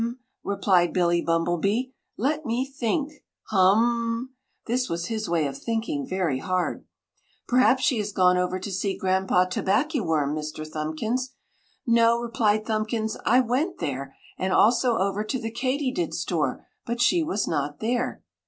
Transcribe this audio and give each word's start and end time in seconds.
replied 0.43 0.91
Billy 0.93 1.21
Bumblebee. 1.21 1.91
"Let 2.17 2.43
me 2.43 2.65
think! 2.65 3.23
HUMMMM!" 3.51 4.29
This 4.65 4.89
was 4.89 5.09
his 5.13 5.29
way 5.29 5.45
of 5.45 5.55
thinking 5.59 6.07
very 6.07 6.39
hard. 6.39 6.85
"Perhaps 7.47 7.83
she 7.83 7.99
has 7.99 8.11
gone 8.11 8.35
over 8.35 8.57
to 8.57 8.71
see 8.71 8.97
Granpa 8.99 9.47
Tobackyworm, 9.51 10.33
Mr 10.33 10.67
Thumbkins!" 10.67 11.33
"No!" 11.85 12.17
replied 12.19 12.65
Thumbkins, 12.65 13.15
"I 13.27 13.41
went 13.41 13.77
there, 13.77 14.15
and 14.39 14.51
also 14.51 14.97
over 14.97 15.23
to 15.23 15.39
the 15.39 15.51
Katydid 15.51 16.15
store, 16.15 16.65
but 16.83 16.99
she 16.99 17.21
was 17.21 17.47
not 17.47 17.79
there!" 17.79 18.23